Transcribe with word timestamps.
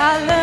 color. 0.00 0.39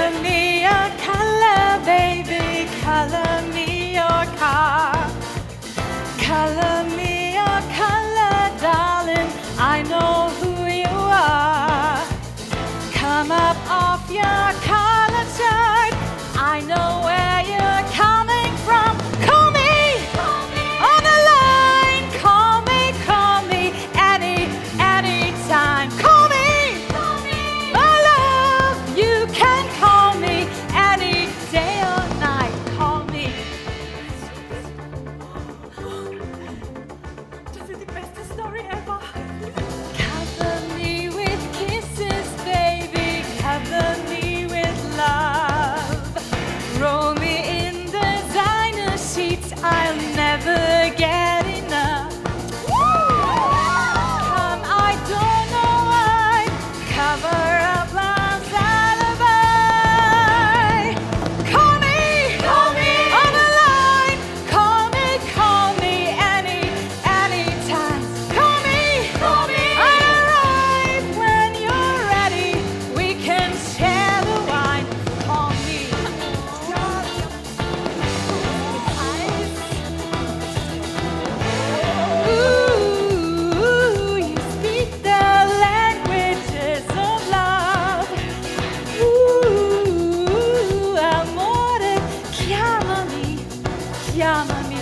Chiamami. 94.18 94.76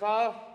war 0.00 0.49